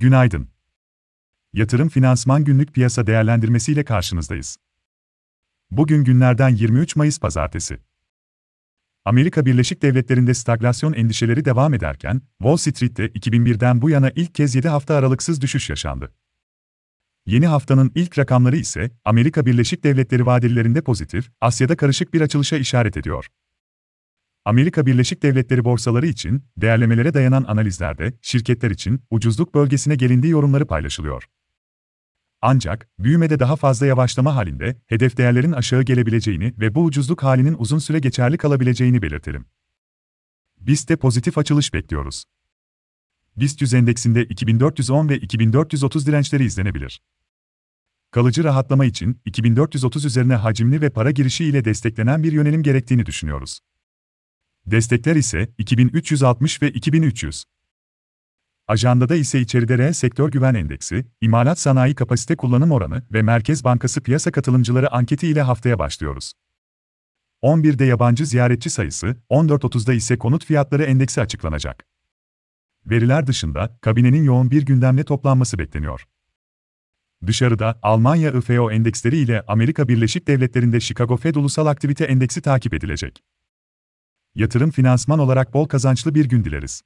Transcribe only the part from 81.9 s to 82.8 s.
Endeksi takip